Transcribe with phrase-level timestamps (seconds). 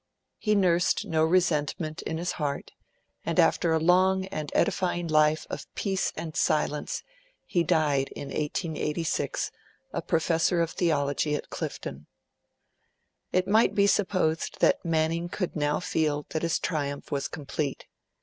[0.39, 2.71] He nursed no resentment in his heart,
[3.23, 7.03] and, after a long and edifying life of peace and silence,
[7.45, 9.51] he died in 1886,
[9.93, 12.07] a professor of theology at Clifton.
[13.31, 17.85] It might be supposed that Manning could now feel that his triumph was complete.